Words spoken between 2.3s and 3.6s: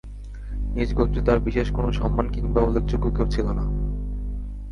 কিংবা উল্লেখযোগ্য কেউ ছিল